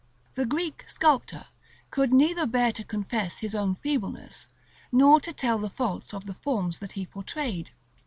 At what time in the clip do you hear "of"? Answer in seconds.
6.11-6.25